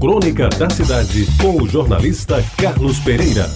Crônica 0.00 0.48
da 0.50 0.70
Cidade, 0.70 1.26
com 1.42 1.60
o 1.60 1.68
jornalista 1.68 2.36
Carlos 2.56 3.00
Pereira. 3.00 3.50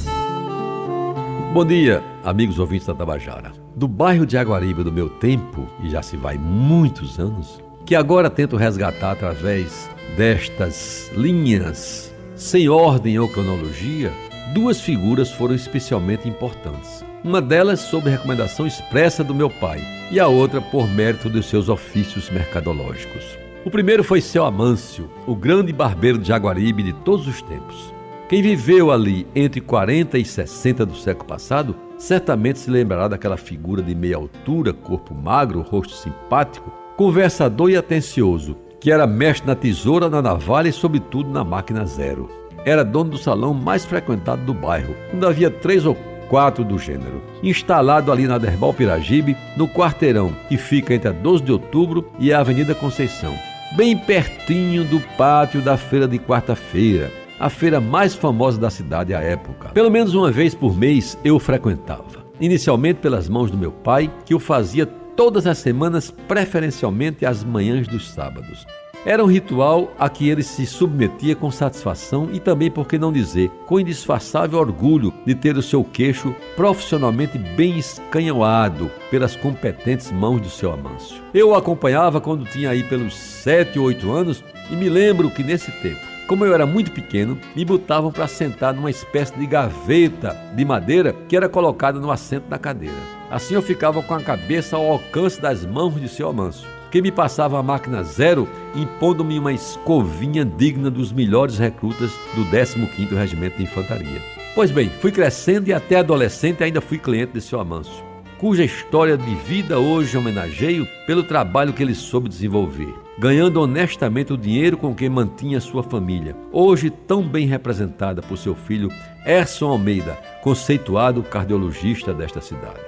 Bom 1.53 1.65
dia, 1.65 2.03
amigos 2.25 2.59
ouvintes 2.59 2.85
da 2.85 2.95
Tabajara. 2.95 3.53
Do 3.77 3.87
bairro 3.87 4.27
de 4.27 4.37
Aguariba 4.37 4.83
do 4.83 4.91
meu 4.91 5.09
tempo, 5.09 5.69
e 5.85 5.89
já 5.89 6.03
se 6.03 6.17
vai 6.17 6.37
muitos 6.37 7.21
anos, 7.21 7.63
que 7.87 7.95
agora 7.95 8.29
tento 8.29 8.57
resgatar 8.57 9.13
através 9.13 9.89
destas 10.17 11.13
linhas 11.15 12.12
sem 12.34 12.68
ordem 12.68 13.20
ou 13.20 13.29
cronologia, 13.29 14.12
duas 14.52 14.80
figuras 14.80 15.30
foram 15.30 15.54
especialmente 15.54 16.29
importantes. 16.29 17.04
Uma 17.22 17.40
delas 17.40 17.79
sob 17.79 18.11
recomendação 18.11 18.66
expressa 18.66 19.22
do 19.22 19.32
meu 19.32 19.48
pai 19.48 19.80
e 20.11 20.18
a 20.18 20.27
outra 20.27 20.61
por 20.61 20.88
mérito 20.88 21.30
dos 21.30 21.46
seus 21.46 21.68
ofícios 21.68 22.29
mercadológicos. 22.30 23.43
O 23.65 23.71
primeiro 23.71 24.03
foi 24.03 24.21
seu 24.21 24.45
Amâncio, 24.45 25.09
o 25.25 25.37
grande 25.37 25.73
barbeiro 25.73 26.19
de 26.19 26.27
Jaguaribe 26.27 26.83
de 26.83 26.93
todos 26.93 27.29
os 27.29 27.41
tempos. 27.43 27.95
Quem 28.29 28.43
viveu 28.43 28.91
ali 28.91 29.25
entre 29.37 29.61
40 29.61 30.19
e 30.19 30.25
60 30.25 30.84
do 30.84 30.97
século 30.97 31.29
passado 31.29 31.77
certamente 31.97 32.59
se 32.59 32.69
lembrará 32.69 33.06
daquela 33.06 33.37
figura 33.37 33.80
de 33.80 33.95
meia 33.95 34.17
altura, 34.17 34.73
corpo 34.73 35.15
magro, 35.15 35.61
rosto 35.61 35.95
simpático, 35.95 36.73
conversador 36.97 37.70
e 37.70 37.77
atencioso, 37.77 38.56
que 38.80 38.91
era 38.91 39.06
mestre 39.06 39.47
na 39.47 39.55
tesoura, 39.55 40.11
na 40.11 40.20
navalha 40.20 40.69
e, 40.69 40.73
sobretudo, 40.73 41.31
na 41.31 41.45
máquina 41.45 41.87
zero. 41.87 42.29
Era 42.65 42.84
dono 42.84 43.11
do 43.11 43.19
salão 43.19 43.55
mais 43.55 43.84
frequentado 43.84 44.42
do 44.42 44.53
bairro, 44.53 44.97
onde 45.15 45.25
havia 45.25 45.51
três 45.51 45.87
ou 45.87 45.95
quatro 46.29 46.65
do 46.65 46.81
gênero. 46.81 47.23
Instalado 47.45 48.11
ali 48.11 48.27
na 48.27 48.39
Derbal 48.39 48.75
Piragibe, 48.75 49.37
no 49.56 49.69
quarteirão 49.69 50.33
que 50.48 50.56
fica 50.56 50.95
entre 50.95 51.11
a 51.11 51.12
12 51.12 51.45
de 51.45 51.53
outubro 51.53 52.11
e 52.19 52.33
a 52.33 52.41
Avenida 52.41 52.75
Conceição, 52.75 53.37
bem 53.77 53.97
pertinho 53.97 54.85
do 54.85 55.01
pátio 55.17 55.62
da 55.62 55.77
feira 55.77 56.07
de 56.07 56.19
quarta-feira, 56.19 57.11
a 57.39 57.49
feira 57.49 57.81
mais 57.81 58.15
famosa 58.15 58.61
da 58.61 58.71
cidade 58.71 59.15
à 59.15 59.21
época. 59.21 59.71
Pelo 59.71 59.91
menos 59.91 60.14
uma 60.14 60.31
vez 60.31 60.55
por 60.55 60.77
mês 60.77 61.19
eu 61.25 61.39
frequentava. 61.39 62.23
Inicialmente 62.41 63.01
pelas 63.01 63.29
mãos 63.29 63.51
do 63.51 63.56
meu 63.56 63.73
pai, 63.73 64.12
que 64.25 64.34
o 64.34 64.39
fazia 64.39 64.87
todas 64.87 65.47
as 65.47 65.59
semanas, 65.59 66.11
preferencialmente 66.11 67.25
às 67.25 67.45
manhãs 67.45 67.87
dos 67.87 68.11
sábados. 68.11 68.67
Era 69.05 69.25
um 69.25 69.27
ritual 69.27 69.92
a 69.98 70.08
que 70.08 70.28
ele 70.28 70.45
se 70.45 70.64
submetia 70.64 71.34
com 71.34 71.50
satisfação 71.50 72.28
e 72.33 72.39
também, 72.39 72.70
por 72.70 72.86
que 72.86 72.97
não 72.97 73.12
dizer, 73.12 73.50
com 73.67 73.81
indisfarçável 73.81 74.61
orgulho 74.61 75.12
de 75.27 75.34
ter 75.34 75.56
o 75.56 75.62
seu 75.62 75.83
queixo 75.83 76.33
profissionalmente 76.55 77.36
bem 77.36 77.77
escanhoado 77.77 78.89
pelas 79.11 79.34
competentes 79.34 80.12
mãos 80.12 80.41
do 80.41 80.48
seu 80.48 80.70
Amâncio. 80.73 81.20
Eu 81.34 81.48
o 81.48 81.55
acompanhava 81.56 82.20
quando 82.20 82.45
tinha 82.45 82.70
aí 82.70 82.84
pelos 82.84 83.14
sete 83.14 83.77
ou 83.77 83.86
oito 83.86 84.12
anos 84.12 84.45
e 84.70 84.77
me 84.77 84.89
lembro 84.89 85.33
que 85.33 85.42
nesse 85.42 85.73
tempo, 85.83 86.00
como 86.28 86.45
eu 86.45 86.55
era 86.55 86.64
muito 86.64 86.92
pequeno, 86.92 87.36
me 87.56 87.64
botavam 87.64 88.12
para 88.12 88.28
sentar 88.28 88.73
numa 88.73 88.91
espécie 88.91 89.36
de 89.36 89.47
gaveta 89.48 90.36
de 90.55 90.64
madeira 90.64 91.12
que 91.28 91.36
era 91.36 91.48
colocada 91.48 91.98
no 91.98 92.12
assento 92.12 92.48
da 92.48 92.56
cadeira. 92.56 92.95
Assim 93.28 93.55
eu 93.55 93.62
ficava 93.62 94.00
com 94.00 94.14
a 94.14 94.23
cabeça 94.23 94.77
ao 94.77 94.92
alcance 94.92 95.41
das 95.41 95.67
mãos 95.67 96.00
de 96.00 96.08
seu 96.08 96.28
Amâncio 96.28 96.81
que 96.93 97.01
me 97.01 97.11
passava 97.11 97.59
a 97.59 97.62
máquina 97.62 98.05
zero, 98.05 98.47
impondo-me 98.77 99.39
uma 99.39 99.51
escovinha 99.51 100.45
digna 100.45 100.91
dos 100.91 101.11
melhores 101.11 101.57
recrutas 101.57 102.12
do 102.35 102.45
15º 102.45 103.17
Regimento 103.17 103.57
de 103.57 103.62
Infantaria. 103.62 104.21
Pois 104.55 104.71
bem, 104.71 104.91
fui 105.01 105.11
crescendo 105.11 105.69
e 105.69 105.73
até 105.73 105.97
adolescente 105.97 106.63
ainda 106.63 106.83
fui 106.83 106.98
cliente 106.98 107.33
de 107.33 107.41
seu 107.41 107.59
Amâncio, 107.59 108.05
cuja 108.39 108.63
história 108.63 109.17
de 109.17 109.35
vida 109.37 109.79
hoje 109.79 110.19
homenageio 110.19 110.87
pelo 111.07 111.23
trabalho 111.23 111.73
que 111.73 111.83
ele 111.83 111.95
soube 111.95 112.29
desenvolver, 112.29 112.95
ganhando 113.19 113.63
honestamente 113.63 114.35
o 114.35 114.37
dinheiro 114.37 114.77
com 114.77 114.95
que 114.95 115.09
mantinha 115.09 115.63
sua 115.63 115.83
família, 115.83 116.37
hoje 116.53 116.91
tão 116.91 117.23
bem 117.23 117.47
representada 117.47 118.20
por 118.20 118.37
seu 118.37 118.55
filho 118.55 118.91
Erson 119.25 119.70
Almeida, 119.70 120.13
conceituado 120.43 121.23
cardiologista 121.23 122.13
desta 122.13 122.43
cidade. 122.43 122.81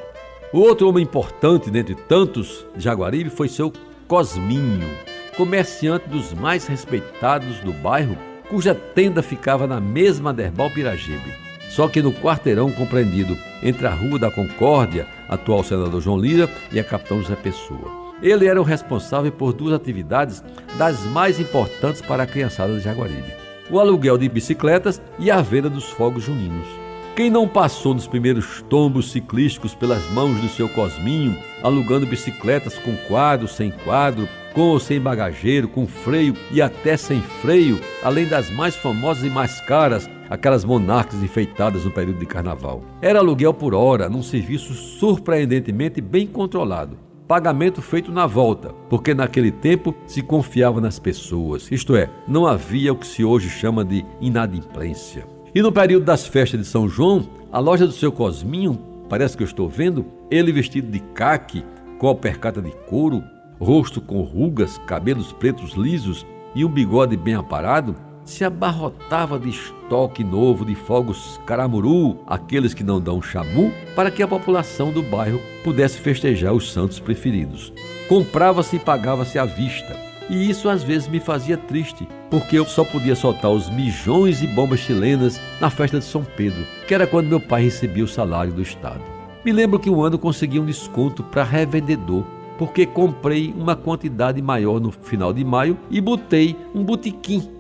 O 0.52 0.58
outro 0.58 0.88
homem 0.88 1.02
importante 1.02 1.70
dentre 1.70 1.94
tantos 1.94 2.66
de 2.76 2.84
Jaguaribe 2.84 3.30
foi 3.30 3.48
seu 3.48 3.72
Cosminho, 4.06 4.88
comerciante 5.34 6.08
dos 6.08 6.34
mais 6.34 6.66
respeitados 6.66 7.58
do 7.60 7.72
bairro, 7.72 8.18
cuja 8.50 8.74
tenda 8.74 9.22
ficava 9.22 9.66
na 9.66 9.80
mesma 9.80 10.32
Derbal 10.32 10.70
Piragibe, 10.70 11.32
só 11.70 11.88
que 11.88 12.02
no 12.02 12.12
quarteirão 12.12 12.70
compreendido 12.70 13.36
entre 13.62 13.86
a 13.86 13.90
Rua 13.90 14.18
da 14.18 14.30
Concórdia, 14.30 15.06
atual 15.26 15.64
senador 15.64 16.02
João 16.02 16.18
Lira, 16.18 16.50
e 16.70 16.78
a 16.78 16.84
Capitão 16.84 17.22
José 17.22 17.34
Pessoa. 17.34 17.90
Ele 18.22 18.46
era 18.46 18.60
o 18.60 18.64
responsável 18.64 19.32
por 19.32 19.54
duas 19.54 19.72
atividades 19.72 20.44
das 20.76 21.00
mais 21.06 21.40
importantes 21.40 22.02
para 22.02 22.24
a 22.24 22.26
criançada 22.26 22.74
de 22.74 22.80
Jaguaribe: 22.80 23.34
o 23.70 23.80
aluguel 23.80 24.18
de 24.18 24.28
bicicletas 24.28 25.00
e 25.18 25.30
a 25.30 25.40
venda 25.40 25.70
dos 25.70 25.84
fogos 25.84 26.24
juninos. 26.24 26.83
Quem 27.16 27.30
não 27.30 27.46
passou 27.46 27.94
nos 27.94 28.08
primeiros 28.08 28.60
tombos 28.68 29.12
ciclísticos 29.12 29.72
pelas 29.72 30.04
mãos 30.10 30.40
do 30.40 30.48
seu 30.48 30.68
Cosminho, 30.68 31.38
alugando 31.62 32.04
bicicletas 32.04 32.76
com 32.76 32.96
quadro, 33.06 33.46
sem 33.46 33.70
quadro, 33.70 34.28
com 34.52 34.62
ou 34.62 34.80
sem 34.80 35.00
bagageiro, 35.00 35.68
com 35.68 35.86
freio 35.86 36.34
e 36.50 36.60
até 36.60 36.96
sem 36.96 37.20
freio, 37.20 37.80
além 38.02 38.26
das 38.26 38.50
mais 38.50 38.74
famosas 38.74 39.22
e 39.22 39.30
mais 39.30 39.60
caras, 39.60 40.10
aquelas 40.28 40.64
monarcas 40.64 41.22
enfeitadas 41.22 41.84
no 41.84 41.92
período 41.92 42.18
de 42.18 42.26
carnaval. 42.26 42.82
Era 43.00 43.20
aluguel 43.20 43.54
por 43.54 43.74
hora, 43.74 44.08
num 44.08 44.22
serviço 44.22 44.74
surpreendentemente 44.74 46.00
bem 46.00 46.26
controlado. 46.26 46.98
Pagamento 47.28 47.80
feito 47.80 48.10
na 48.10 48.26
volta, 48.26 48.74
porque 48.90 49.14
naquele 49.14 49.52
tempo 49.52 49.94
se 50.04 50.20
confiava 50.20 50.80
nas 50.80 50.98
pessoas, 50.98 51.70
isto 51.70 51.94
é, 51.94 52.10
não 52.26 52.44
havia 52.44 52.92
o 52.92 52.96
que 52.96 53.06
se 53.06 53.24
hoje 53.24 53.48
chama 53.48 53.84
de 53.84 54.04
inadimplência. 54.20 55.33
E 55.54 55.62
no 55.62 55.70
período 55.70 56.04
das 56.04 56.26
festas 56.26 56.58
de 56.58 56.66
São 56.66 56.88
João, 56.88 57.28
a 57.52 57.60
loja 57.60 57.86
do 57.86 57.92
seu 57.92 58.10
Cosminho, 58.10 58.76
parece 59.08 59.36
que 59.36 59.44
eu 59.44 59.46
estou 59.46 59.68
vendo, 59.68 60.04
ele 60.28 60.50
vestido 60.50 60.90
de 60.90 60.98
caque, 60.98 61.64
com 61.96 62.08
alpercata 62.08 62.60
de 62.60 62.72
couro, 62.88 63.22
rosto 63.60 64.00
com 64.00 64.20
rugas, 64.22 64.78
cabelos 64.78 65.32
pretos 65.32 65.74
lisos 65.74 66.26
e 66.56 66.64
um 66.64 66.68
bigode 66.68 67.16
bem 67.16 67.36
aparado, 67.36 67.94
se 68.24 68.44
abarrotava 68.44 69.38
de 69.38 69.50
estoque 69.50 70.24
novo 70.24 70.64
de 70.64 70.74
fogos 70.74 71.40
caramuru, 71.46 72.18
aqueles 72.26 72.74
que 72.74 72.82
não 72.82 73.00
dão 73.00 73.22
chamu, 73.22 73.72
para 73.94 74.10
que 74.10 74.24
a 74.24 74.28
população 74.28 74.90
do 74.90 75.04
bairro 75.04 75.40
pudesse 75.62 75.98
festejar 75.98 76.52
os 76.52 76.72
santos 76.72 76.98
preferidos. 76.98 77.72
Comprava-se 78.08 78.74
e 78.74 78.80
pagava-se 78.80 79.38
à 79.38 79.44
vista 79.44 80.13
e 80.28 80.48
isso 80.48 80.68
às 80.68 80.82
vezes 80.82 81.08
me 81.08 81.20
fazia 81.20 81.56
triste, 81.56 82.08
porque 82.30 82.58
eu 82.58 82.64
só 82.64 82.84
podia 82.84 83.14
soltar 83.14 83.50
os 83.50 83.68
mijões 83.70 84.42
e 84.42 84.46
bombas 84.46 84.80
chilenas 84.80 85.40
na 85.60 85.70
festa 85.70 85.98
de 85.98 86.04
São 86.04 86.24
Pedro, 86.24 86.64
que 86.86 86.94
era 86.94 87.06
quando 87.06 87.28
meu 87.28 87.40
pai 87.40 87.64
recebia 87.64 88.04
o 88.04 88.08
salário 88.08 88.52
do 88.52 88.62
Estado. 88.62 89.02
Me 89.44 89.52
lembro 89.52 89.78
que 89.78 89.90
um 89.90 90.02
ano 90.02 90.18
consegui 90.18 90.58
um 90.58 90.64
desconto 90.64 91.22
para 91.22 91.44
revendedor, 91.44 92.24
porque 92.58 92.86
comprei 92.86 93.54
uma 93.56 93.76
quantidade 93.76 94.40
maior 94.40 94.80
no 94.80 94.90
final 94.90 95.32
de 95.32 95.44
maio 95.44 95.76
e 95.90 96.00
botei 96.00 96.56
um 96.74 96.82
botequim, 96.82 97.50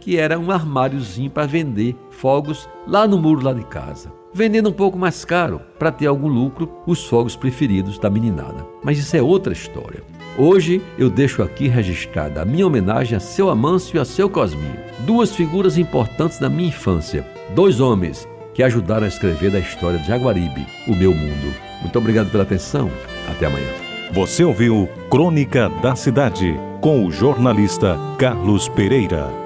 que 0.00 0.16
era 0.16 0.38
um 0.38 0.50
armáriozinho 0.50 1.30
para 1.30 1.46
vender 1.46 1.96
fogos 2.10 2.68
lá 2.86 3.06
no 3.06 3.18
muro 3.18 3.44
lá 3.44 3.52
de 3.52 3.64
casa 3.64 4.22
vendendo 4.32 4.70
um 4.70 4.72
pouco 4.72 4.98
mais 4.98 5.24
caro 5.24 5.60
para 5.78 5.92
ter 5.92 6.06
algum 6.06 6.28
lucro 6.28 6.70
os 6.86 7.04
fogos 7.04 7.36
preferidos 7.36 7.98
da 7.98 8.08
meninada. 8.08 8.66
Mas 8.82 8.98
isso 8.98 9.16
é 9.16 9.22
outra 9.22 9.52
história. 9.52 10.02
Hoje 10.36 10.80
eu 10.98 11.10
deixo 11.10 11.42
aqui 11.42 11.68
registrada 11.68 12.40
a 12.40 12.44
minha 12.44 12.66
homenagem 12.66 13.16
a 13.16 13.20
seu 13.20 13.50
Amâncio 13.50 13.96
e 13.96 14.00
a 14.00 14.04
seu 14.04 14.30
Cosminho, 14.30 14.80
duas 15.00 15.34
figuras 15.34 15.76
importantes 15.76 16.38
da 16.38 16.48
minha 16.48 16.68
infância, 16.68 17.26
dois 17.54 17.80
homens 17.80 18.26
que 18.54 18.62
ajudaram 18.62 19.04
a 19.04 19.08
escrever 19.08 19.50
da 19.50 19.58
história 19.58 19.98
de 19.98 20.06
Jaguaribe, 20.06 20.66
o 20.86 20.94
meu 20.94 21.14
mundo. 21.14 21.54
Muito 21.80 21.98
obrigado 21.98 22.30
pela 22.30 22.44
atenção. 22.44 22.90
Até 23.28 23.46
amanhã. 23.46 23.68
Você 24.12 24.44
ouviu 24.44 24.88
Crônica 25.10 25.70
da 25.82 25.96
Cidade 25.96 26.58
com 26.80 27.06
o 27.06 27.10
jornalista 27.10 27.98
Carlos 28.18 28.68
Pereira. 28.68 29.41